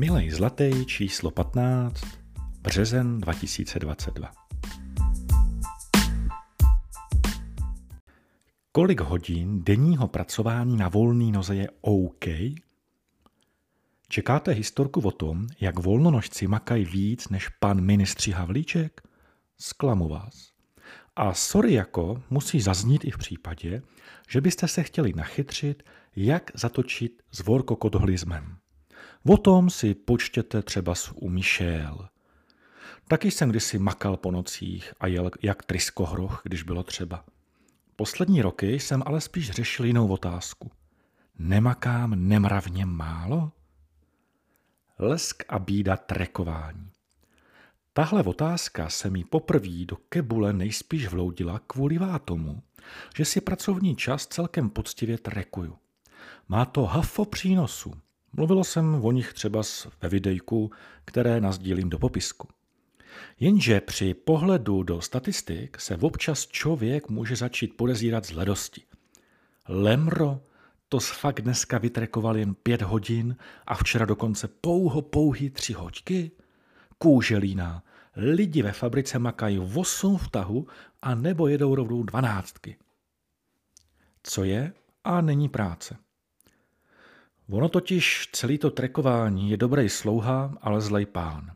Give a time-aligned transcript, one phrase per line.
[0.00, 2.04] Milej Zlatý číslo 15,
[2.60, 4.30] březen 2022.
[8.72, 12.24] Kolik hodin denního pracování na volný noze je OK?
[14.08, 19.00] Čekáte historku o tom, jak volnonožci makají víc než pan ministři Havlíček?
[19.58, 20.52] Zklamu vás.
[21.16, 23.82] A sorry jako musí zaznít i v případě,
[24.28, 25.82] že byste se chtěli nachytřit,
[26.16, 28.59] jak zatočit s vorkokodholizmem.
[29.24, 32.08] O tom si počtěte třeba u Michel.
[33.08, 37.24] Taky jsem kdysi makal po nocích a jel jak tryskohroch, když bylo třeba.
[37.96, 40.70] Poslední roky jsem ale spíš řešil jinou otázku.
[41.38, 43.52] Nemakám nemravně málo?
[44.98, 46.90] Lesk a bída trekování.
[47.92, 52.62] Tahle otázka se mi poprvé do kebule nejspíš vloudila kvůli tomu,
[53.16, 55.78] že si pracovní čas celkem poctivě trekuju.
[56.48, 57.94] Má to hafo přínosu.
[58.32, 59.62] Mluvilo jsem o nich třeba
[60.02, 60.70] ve videjku,
[61.04, 62.48] které nazdílím do popisku.
[63.40, 68.82] Jenže při pohledu do statistik se občas člověk může začít podezírat z ledosti.
[69.68, 70.40] Lemro,
[70.88, 76.30] to fakt dneska vytrekoval jen pět hodin a včera dokonce pouho pouhý tři hoďky?
[76.98, 77.82] Kůželína,
[78.16, 80.66] lidi ve fabrice makají 8 vtahu
[81.02, 82.76] a nebo jedou rovnou dvanáctky.
[84.22, 84.72] Co je
[85.04, 85.96] a není práce.
[87.50, 91.52] Ono totiž celý to trekování je dobrý slouha, ale zlej pán.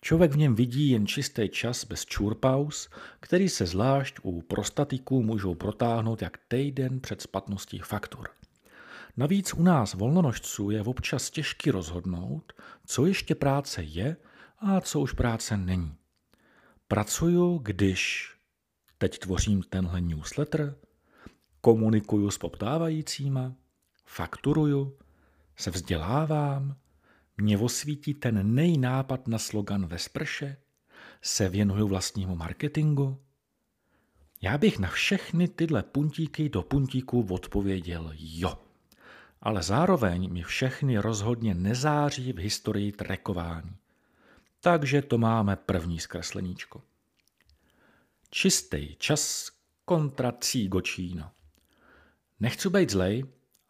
[0.00, 2.88] Člověk v něm vidí jen čistý čas bez čurpaus,
[3.20, 8.28] který se zvlášť u prostatiků můžou protáhnout jak týden před splatností faktur.
[9.16, 12.52] Navíc u nás volnonožců je občas těžký rozhodnout,
[12.86, 14.16] co ještě práce je
[14.58, 15.94] a co už práce není.
[16.88, 18.32] Pracuju, když
[18.98, 20.74] teď tvořím tenhle newsletter,
[21.60, 23.54] komunikuju s poptávajícíma,
[24.06, 24.96] fakturuju,
[25.56, 26.76] se vzdělávám,
[27.36, 30.56] mě osvítí ten nejnápad na slogan ve sprše,
[31.22, 33.20] se věnuju vlastnímu marketingu.
[34.42, 38.58] Já bych na všechny tyhle puntíky do puntíků odpověděl jo.
[39.40, 43.76] Ale zároveň mi všechny rozhodně nezáří v historii trekování.
[44.60, 46.82] Takže to máme první zkresleníčko.
[48.30, 49.50] Čistý čas
[49.84, 51.30] kontra cígočíno.
[52.40, 53.24] Nechci být zlej,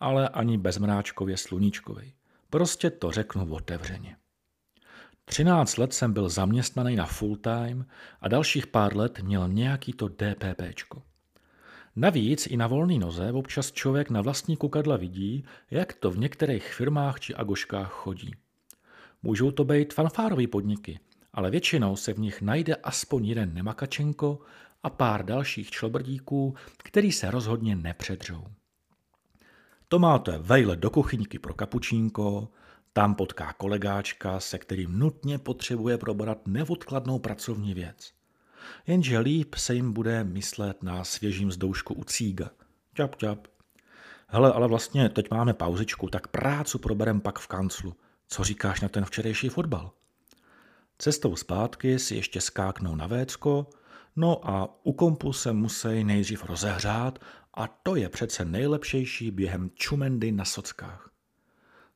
[0.04, 2.12] ale ani bezmráčkově sluníčkovej.
[2.50, 4.16] Prostě to řeknu otevřeně.
[5.25, 7.87] 13 let jsem byl zaměstnaný na full time
[8.20, 11.03] a dalších pár let měl nějaký to DPPčko.
[11.97, 16.75] Navíc i na volný noze občas člověk na vlastní kukadla vidí, jak to v některých
[16.75, 18.34] firmách či agoškách chodí.
[19.22, 21.00] Můžou to být fanfárové podniky,
[21.32, 24.38] ale většinou se v nich najde aspoň jeden nemakačenko
[24.82, 28.44] a pár dalších člobrdíků, který se rozhodně nepředřou.
[29.88, 32.48] To máte vejle do kuchyňky pro kapučínko,
[32.92, 38.12] tam potká kolegáčka, se kterým nutně potřebuje probrat neodkladnou pracovní věc.
[38.86, 42.50] Jenže líp se jim bude myslet na svěžím zdoušku u cíga.
[42.94, 43.46] Čap, čap.
[44.26, 47.96] Hele, ale vlastně teď máme pauzičku, tak prácu proberem pak v kanclu.
[48.28, 49.90] Co říkáš na ten včerejší fotbal?
[50.98, 53.66] Cestou zpátky si ještě skáknou na vécko,
[54.16, 57.18] no a u kompu se musí nejdřív rozehřát
[57.54, 61.10] a to je přece nejlepšejší během čumendy na sockách.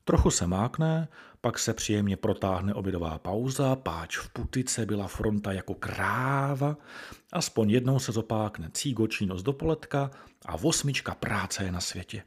[0.05, 1.09] Trochu se mákne,
[1.41, 6.77] pak se příjemně protáhne obědová pauza, páč v putice byla fronta jako kráva,
[7.33, 10.11] aspoň jednou se zopákne cígočí noc do poletka
[10.47, 12.23] a osmička práce je na světě.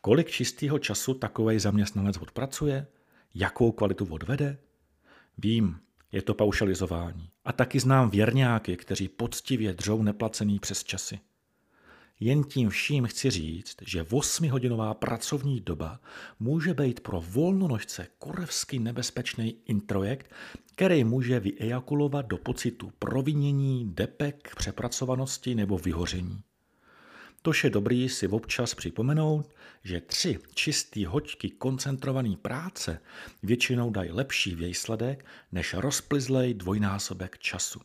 [0.00, 2.86] Kolik čistého času takovej zaměstnanec odpracuje?
[3.34, 4.58] Jakou kvalitu odvede?
[5.38, 5.80] Vím,
[6.12, 7.30] je to paušalizování.
[7.44, 11.20] A taky znám věrňáky, kteří poctivě dřou neplacený přes časy.
[12.20, 16.00] Jen tím vším chci říct, že 8-hodinová pracovní doba
[16.40, 20.30] může být pro volnonožce korevsky nebezpečný introjekt,
[20.74, 26.42] který může vyejakulovat do pocitu provinění, depek, přepracovanosti nebo vyhoření.
[27.42, 29.54] Tož je dobrý si občas připomenout,
[29.84, 33.00] že tři čistý hoďky koncentrované práce
[33.42, 37.80] většinou dají lepší výsledek než rozplizlej dvojnásobek času.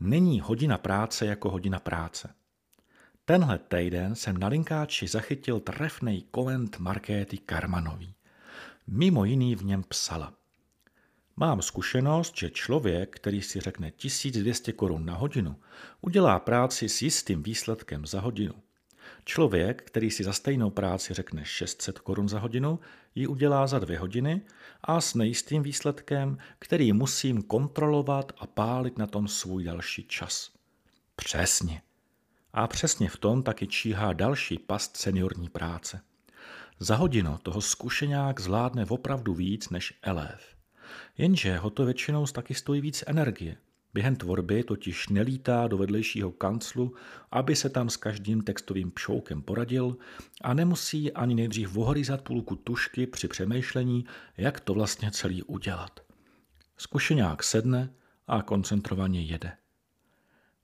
[0.00, 2.34] Není hodina práce jako hodina práce.
[3.32, 8.14] Tenhle týden jsem na linkáči zachytil trefnej koment Markéty Karmanový.
[8.86, 10.32] Mimo jiný v něm psala.
[11.36, 15.56] Mám zkušenost, že člověk, který si řekne 1200 korun na hodinu,
[16.00, 18.54] udělá práci s jistým výsledkem za hodinu.
[19.24, 22.80] Člověk, který si za stejnou práci řekne 600 korun za hodinu,
[23.14, 24.42] ji udělá za dvě hodiny
[24.82, 30.50] a s nejistým výsledkem, který musím kontrolovat a pálit na tom svůj další čas.
[31.16, 31.82] Přesně.
[32.52, 36.00] A přesně v tom taky číhá další past seniorní práce.
[36.78, 40.56] Za hodinu toho zkušeňák zvládne opravdu víc než elév.
[41.18, 43.56] Jenže ho to většinou taky stojí víc energie.
[43.94, 46.94] Během tvorby totiž nelítá do vedlejšího kanclu,
[47.30, 49.96] aby se tam s každým textovým pšoukem poradil
[50.40, 54.04] a nemusí ani nejdřív vohorizat půlku tušky při přemýšlení,
[54.36, 56.00] jak to vlastně celý udělat.
[56.76, 57.94] Zkušeňák sedne
[58.26, 59.52] a koncentrovaně jede.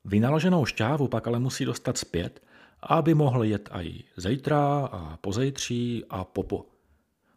[0.09, 2.43] Vynaloženou šťávu pak ale musí dostat zpět,
[2.83, 6.67] aby mohl jet i zítra a pozejtří a popo.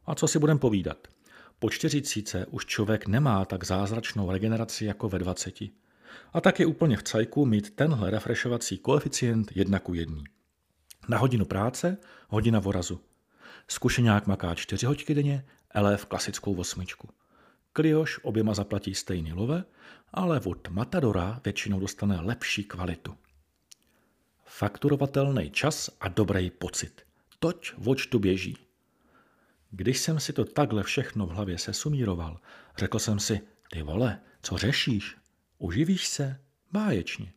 [0.05, 1.07] A co si budem povídat?
[1.59, 5.69] Po čtyřicíce už člověk nemá tak zázračnou regeneraci jako ve dvaceti.
[6.33, 10.23] A tak je úplně v cajku mít tenhle refreshovací koeficient jedna ku jedný.
[11.09, 11.97] Na hodinu práce,
[12.29, 12.99] hodina vorazu.
[13.67, 15.45] Zkušeňák maká čtyři hoďky denně,
[15.97, 17.09] v klasickou osmičku.
[17.73, 19.63] Klioš oběma zaplatí stejný love,
[20.13, 23.17] ale od Matadora většinou dostane lepší kvalitu.
[24.45, 27.01] Fakturovatelný čas a dobrý pocit.
[27.39, 28.57] Toť voč tu běží.
[29.71, 32.39] Když jsem si to takhle všechno v hlavě sesumíroval,
[32.77, 33.41] řekl jsem si,
[33.71, 35.15] ty vole, co řešíš?
[35.57, 36.39] Uživíš se?
[36.71, 37.33] Báječně.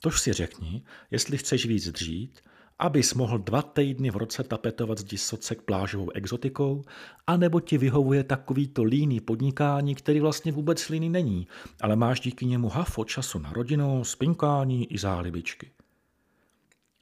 [0.00, 2.40] Tož si řekni, jestli chceš víc dřít,
[2.78, 6.84] abys mohl dva týdny v roce tapetovat zdi socek plážovou exotikou,
[7.26, 11.48] anebo ti vyhovuje takovýto líný podnikání, který vlastně vůbec líný není,
[11.80, 15.70] ale máš díky němu hafo času na rodinu, spinkání i zálibičky.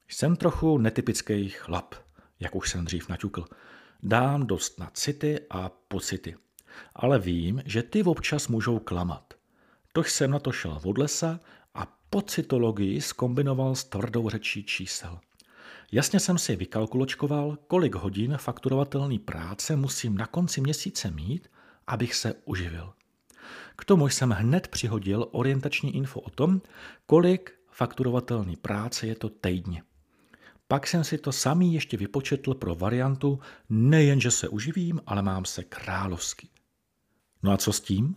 [0.09, 1.95] Jsem trochu netypický chlap,
[2.41, 3.45] jak už jsem dřív naťukl.
[4.03, 6.37] Dám dost na city a pocity.
[6.95, 9.35] Ale vím, že ty občas můžou klamat.
[9.93, 11.41] Tož jsem na to šel od lesa
[11.75, 15.19] a pocitologii skombinoval s tvrdou řečí čísel.
[15.93, 21.51] Jasně jsem si vykalkuločkoval, kolik hodin fakturovatelný práce musím na konci měsíce mít,
[21.87, 22.93] abych se uživil.
[23.77, 26.63] K tomu jsem hned přihodil orientační info o tom,
[27.07, 29.83] kolik fakturovatelný práce je to týdně.
[30.69, 35.45] Pak jsem si to samý ještě vypočetl pro variantu nejen, že se uživím, ale mám
[35.45, 36.49] se královsky.
[37.43, 38.17] No a co s tím?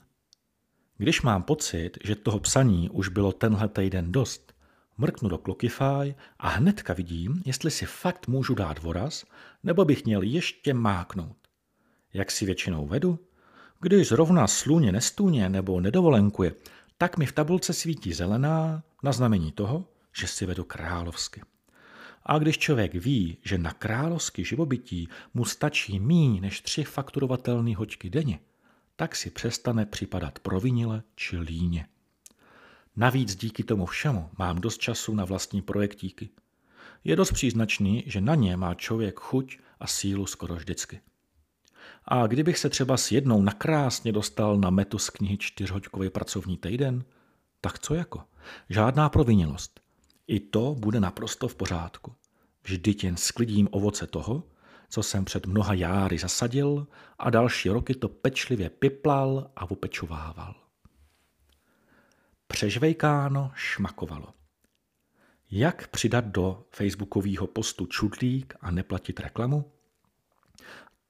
[0.97, 4.48] Když mám pocit, že toho psaní už bylo tenhle týden dost,
[4.99, 9.25] mrknu do Clockify a hnedka vidím, jestli si fakt můžu dát voraz,
[9.63, 11.37] nebo bych měl ještě máknout.
[12.13, 13.19] Jak si většinou vedu?
[13.81, 16.53] Když zrovna sluně nestůně nebo nedovolenkuje,
[16.97, 21.41] tak mi v tabulce svítí zelená na znamení toho, že si vedu královsky.
[22.23, 28.09] A když člověk ví, že na královský živobytí mu stačí míň než tři fakturovatelné hoďky
[28.09, 28.39] denně,
[28.95, 31.87] tak si přestane připadat provinile či líně.
[32.95, 36.29] Navíc díky tomu všemu mám dost času na vlastní projektíky.
[37.03, 41.01] Je dost příznačný, že na ně má člověk chuť a sílu skoro vždycky.
[42.05, 47.03] A kdybych se třeba s jednou nakrásně dostal na metu z knihy čtyřhoďkový pracovní týden,
[47.61, 48.23] tak co jako?
[48.69, 49.79] Žádná provinilost.
[50.27, 52.13] I to bude naprosto v pořádku.
[52.63, 54.43] Vždyť jen sklidím ovoce toho,
[54.89, 56.87] co jsem před mnoha járy zasadil
[57.19, 60.55] a další roky to pečlivě piplal a upečovával.
[62.53, 64.33] Přežvejkáno šmakovalo.
[65.51, 69.71] Jak přidat do facebookového postu čudlík a neplatit reklamu?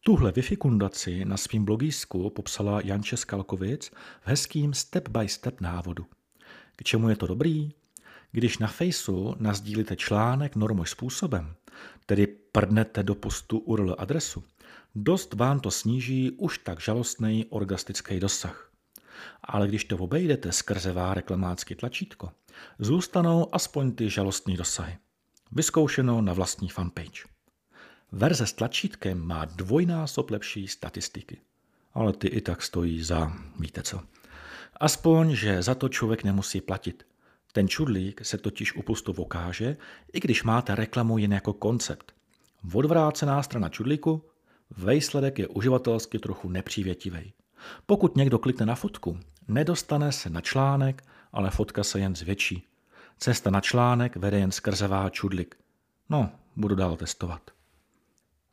[0.05, 3.89] Tuhle vyfikundaci na svým blogísku popsala Janče Skalkovic
[4.21, 6.05] v hezkým step-by-step návodu.
[6.75, 7.71] K čemu je to dobrý?
[8.31, 11.55] Když na Faceu nazdílíte článek normoj způsobem,
[12.05, 14.43] tedy prdnete do postu URL adresu,
[14.95, 18.68] dost vám to sníží už tak žalostný orgastický dosah.
[19.43, 22.31] Ale když to obejdete skrze vá reklamácký tlačítko,
[22.79, 24.97] zůstanou aspoň ty žalostní dosahy.
[25.51, 27.23] Vyzkoušeno na vlastní fanpage.
[28.11, 31.37] Verze s tlačítkem má dvojnásob lepší statistiky.
[31.93, 34.01] Ale ty i tak stojí za, víte co.
[34.79, 37.07] Aspoň, že za to člověk nemusí platit.
[37.53, 39.77] Ten čudlík se totiž upustu vokáže,
[40.13, 42.11] i když máte reklamu jen jako koncept.
[42.73, 44.29] Odvrácená strana čudlíku,
[44.77, 47.33] výsledek je uživatelsky trochu nepřívětivý.
[47.85, 52.63] Pokud někdo klikne na fotku, nedostane se na článek, ale fotka se jen zvětší.
[53.17, 55.55] Cesta na článek vede jen skrze čudlik.
[56.09, 57.51] No, budu dál testovat.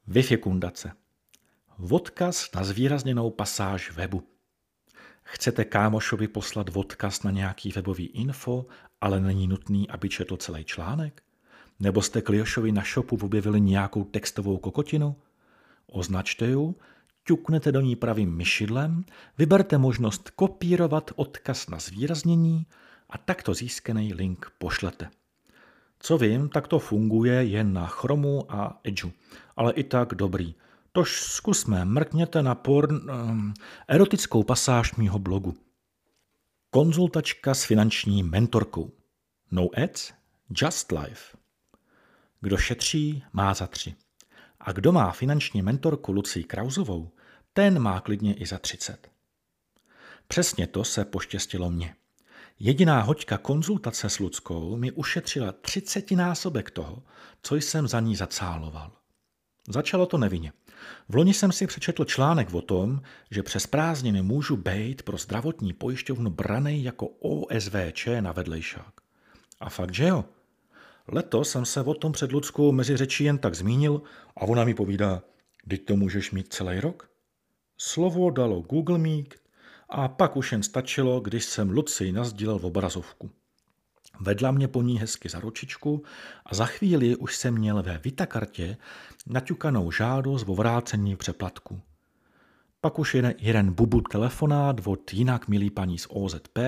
[0.09, 0.93] Wi-Fi kundace.
[1.91, 4.23] Odkaz na zvýrazněnou pasáž webu.
[5.23, 8.67] Chcete kámošovi poslat odkaz na nějaký webový info,
[9.01, 11.23] ale není nutný, aby četl celý článek?
[11.81, 15.17] Nebo jste Kliošovi na shopu objevili nějakou textovou kokotinu?
[15.87, 16.77] Označte ju,
[17.27, 19.05] ťuknete do ní pravým myšidlem,
[19.39, 22.67] vyberte možnost kopírovat odkaz na zvýraznění
[23.11, 25.11] a takto získaný link pošlete.
[25.99, 29.13] Co vím, tak to funguje jen na Chromu a Edgeu,
[29.57, 30.55] ale i tak dobrý–
[30.97, 33.55] Tož zkusme, mrkněte na porn, um,
[33.89, 35.55] erotickou pasáž mýho blogu.
[36.71, 38.93] Konzultačka s finanční mentorkou.
[39.51, 40.13] No ads,
[40.63, 41.37] just life.
[42.41, 43.95] Kdo šetří, má za tři.
[44.61, 47.11] A kdo má finanční mentorku Lucii Krauzovou,
[47.57, 49.09] ten má klidně i za 30.
[50.29, 51.95] Přesně to se poštěstilo mně.
[52.59, 57.03] Jediná hoďka konzultace s Luckou mi ušetřila třicetinásobek toho,
[57.43, 58.93] co jsem za ní zacáloval.
[59.69, 60.53] Začalo to nevinně.
[61.09, 65.73] V loni jsem si přečetl článek o tom, že přes prázdniny můžu být pro zdravotní
[65.73, 68.95] pojišťovnu branej jako OSVČ na vedlejšák.
[69.61, 70.25] A fakt, že jo?
[71.09, 74.03] Letos jsem se o tom před Luckou mezi řečí jen tak zmínil
[74.37, 75.23] a ona mi povídá,
[75.69, 77.16] teď to můžeš mít celý rok?
[77.79, 79.35] Slovo dalo Google Meet
[79.89, 83.31] a pak už jen stačilo, když jsem Luci nazdílel v obrazovku.
[84.21, 86.03] Vedla mě po ní hezky za ručičku
[86.47, 88.77] a za chvíli už jsem měl ve Vitakartě
[89.27, 91.81] naťukanou žádost o vrácení přeplatku.
[92.81, 96.59] Pak už jeden, jeden bubu telefonát od jinak milý paní z OZP,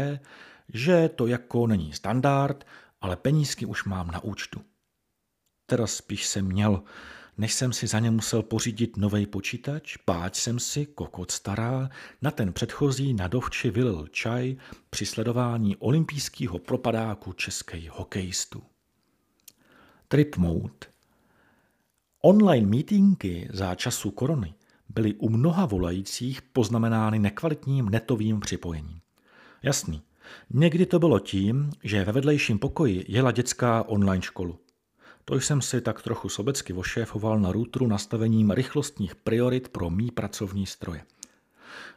[0.68, 2.66] že to jako není standard,
[3.00, 4.60] ale penízky už mám na účtu.
[5.66, 6.82] Teraz spíš jsem měl,
[7.38, 11.90] než jsem si za ně musel pořídit nový počítač, páč jsem si, kokot stará,
[12.22, 14.56] na ten předchozí na dovči vylil čaj
[14.90, 18.62] při sledování olympijského propadáku českých hokejistů.
[20.08, 20.86] Trip Mode
[22.22, 24.54] Online meetingy za času korony
[24.88, 29.00] byly u mnoha volajících poznamenány nekvalitním netovým připojením.
[29.62, 30.02] Jasný,
[30.50, 34.58] někdy to bylo tím, že ve vedlejším pokoji jela dětská online školu.
[35.28, 40.66] To jsem si tak trochu sobecky ošéfoval na routeru nastavením rychlostních priorit pro mý pracovní
[40.66, 41.04] stroje.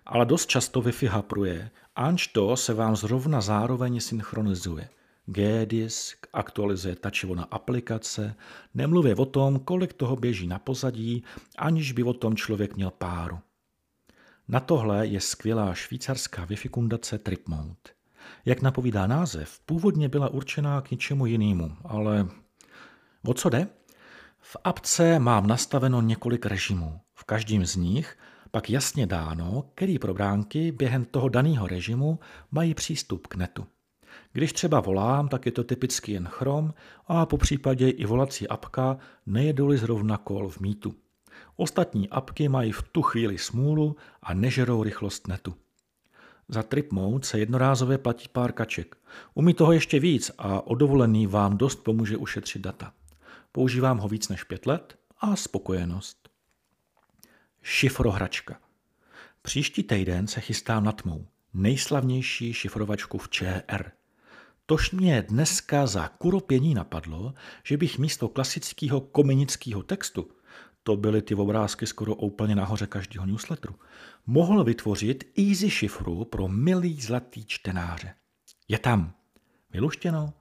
[0.05, 4.89] Ale dost často Wi-Fi hapruje, anž to se vám zrovna zároveň synchronizuje.
[5.25, 8.35] G-disk aktualizuje tačivo na aplikace,
[8.73, 11.23] nemluvě o tom, kolik toho běží na pozadí,
[11.57, 13.39] aniž by o tom člověk měl páru.
[14.47, 17.75] Na tohle je skvělá švýcarská Wi-Fi kundace TripMode.
[18.45, 22.27] Jak napovídá název, původně byla určená k něčemu jinému, ale
[23.25, 23.67] O co jde?
[24.39, 26.99] V apce mám nastaveno několik režimů.
[27.13, 28.17] V každém z nich
[28.51, 32.19] pak jasně dáno, který probránky během toho daného režimu
[32.51, 33.65] mají přístup k netu.
[34.33, 36.71] Když třeba volám, tak je to typicky jen Chrome
[37.07, 40.95] a po případě i volací apka nejedou zrovna kol v mítu.
[41.55, 45.55] Ostatní apky mají v tu chvíli smůlu a nežerou rychlost netu.
[46.47, 48.95] Za trip mode se jednorázově platí pár kaček.
[49.33, 52.93] Umí toho ještě víc a o dovolený vám dost pomůže ušetřit data.
[53.51, 56.29] Používám ho víc než pět let a spokojenost.
[57.61, 58.59] Šifrohračka.
[59.41, 63.91] Příští týden se chystám na tmou, nejslavnější šifrovačku v ČR.
[64.65, 70.31] Tož mě dneska za kuropění napadlo, že bych místo klasického komenického textu,
[70.83, 73.75] to byly ty obrázky skoro úplně nahoře každého newsletteru,
[74.25, 78.13] mohl vytvořit easy šifru pro milý zlatý čtenáře.
[78.67, 79.13] Je tam.
[79.71, 80.33] Vyluštěno?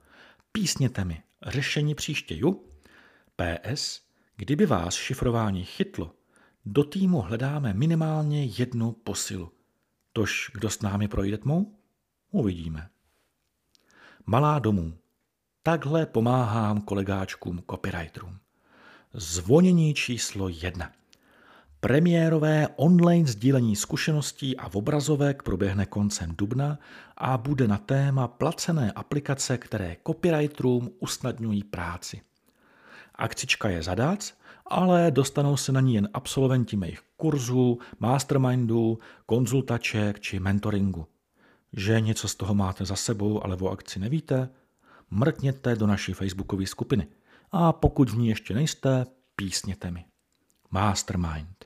[0.51, 1.21] Písněte mi.
[1.47, 2.70] Řešení příště, ju?
[3.41, 4.01] PS,
[4.35, 6.15] kdyby vás šifrování chytlo,
[6.65, 9.51] do týmu hledáme minimálně jednu posilu.
[10.13, 11.75] Tož kdo s námi projde tmou?
[12.31, 12.89] Uvidíme.
[14.25, 14.93] Malá domů.
[15.63, 18.39] Takhle pomáhám kolegáčkům copywriterům.
[19.13, 20.91] Zvonění číslo jedna.
[21.79, 26.79] Premiérové online sdílení zkušeností a obrazovek proběhne koncem dubna
[27.17, 32.21] a bude na téma placené aplikace, které copywriterům usnadňují práci.
[33.15, 34.33] Akcička je zadat,
[34.65, 41.07] ale dostanou se na ní jen absolventi mých kurzů, mastermindů, konzultaček či mentoringu.
[41.73, 44.49] Že něco z toho máte za sebou, ale o akci nevíte?
[45.09, 47.07] Mrkněte do naší facebookové skupiny.
[47.51, 50.05] A pokud v ní ještě nejste, písněte mi.
[50.71, 51.65] Mastermind.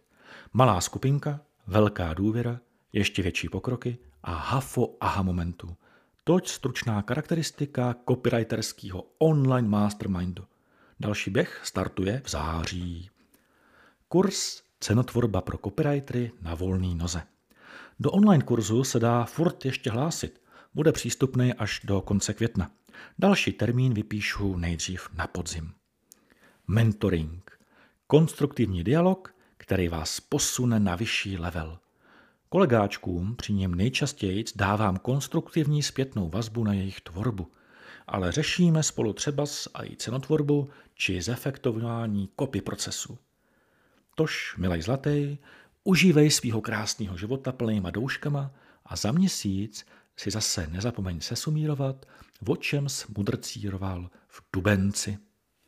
[0.54, 2.60] Malá skupinka, velká důvěra,
[2.94, 5.75] ještě větší pokroky a hafo aha momentu.
[6.24, 10.44] Toť stručná charakteristika copywriterského online mastermindu.
[11.00, 13.10] Další běh startuje v září.
[14.08, 17.22] Kurs Cenotvorba pro copywritery na volný noze.
[18.00, 20.42] Do online kurzu se dá furt ještě hlásit.
[20.74, 22.72] Bude přístupný až do konce května.
[23.20, 25.74] Další termín vypíšu nejdřív na podzim.
[26.68, 27.60] Mentoring.
[28.08, 31.80] Konstruktivní dialog, který vás posune na vyšší level.
[32.50, 37.52] Kolegáčkům při něm nejčastěji dávám konstruktivní zpětnou vazbu na jejich tvorbu–
[38.07, 43.17] ale řešíme spolu třeba a i cenotvorbu či zefektování kopy procesu.
[44.15, 45.38] Tož, milej zlatý,
[45.83, 48.51] užívej svýho krásného života plnýma douškama
[48.85, 49.85] a za měsíc
[50.17, 52.05] si zase nezapomeň sesumírovat,
[52.47, 55.17] o čem mudrcíroval v Dubenci.